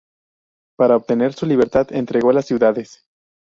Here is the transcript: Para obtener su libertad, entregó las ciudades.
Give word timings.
Para 0.79 0.95
obtener 0.95 1.33
su 1.33 1.45
libertad, 1.45 1.89
entregó 1.93 2.31
las 2.33 2.47
ciudades. 2.47 3.05